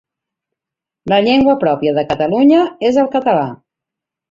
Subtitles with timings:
[1.13, 3.47] La llengua pròpia de Catalunya és el català.